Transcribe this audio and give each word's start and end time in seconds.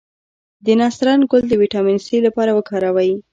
د 0.65 0.67
نسترن 0.79 1.19
ګل 1.31 1.43
د 1.49 1.53
ویټامین 1.61 1.99
سي 2.05 2.17
لپاره 2.27 2.51
وکاروئ 2.57 3.11